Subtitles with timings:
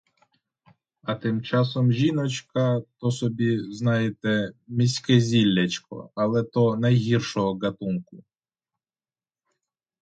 [1.03, 8.23] А тим часом жіночка— то собі, знаєте, міське зіллячко, але то найгіршого ґатунку.